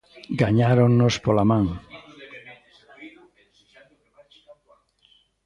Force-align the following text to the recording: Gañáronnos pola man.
Gañáronnos 0.41 1.15
pola 1.25 1.43
man. 1.51 1.65